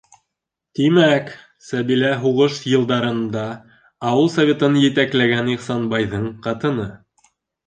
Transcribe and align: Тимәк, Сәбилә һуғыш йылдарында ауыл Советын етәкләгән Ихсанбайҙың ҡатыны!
Тимәк, 0.77 1.27
Сәбилә 1.67 2.09
һуғыш 2.23 2.57
йылдарында 2.71 3.43
ауыл 4.13 4.33
Советын 4.37 4.81
етәкләгән 4.87 5.53
Ихсанбайҙың 5.59 6.27
ҡатыны! 6.49 6.89